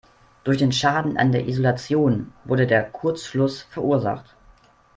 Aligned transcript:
Durch 0.43 0.57
den 0.57 0.71
Schaden 0.71 1.15
an 1.17 1.31
der 1.31 1.47
Isolation 1.47 2.33
wurde 2.45 2.65
der 2.65 2.85
Kurzschluss 2.85 3.61
verursacht. 3.61 4.35